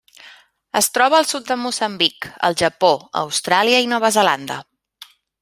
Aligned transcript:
Es 0.79 0.87
troba 0.95 1.17
al 1.23 1.27
sud 1.31 1.45
de 1.49 1.57
Moçambic, 1.65 2.29
al 2.49 2.57
Japó, 2.63 2.91
Austràlia 3.23 3.83
i 3.85 3.93
Nova 3.93 4.13
Zelanda. 4.19 4.59